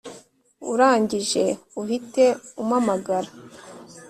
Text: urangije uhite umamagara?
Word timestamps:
urangije 0.71 1.43
uhite 1.81 2.25
umamagara? 2.61 3.29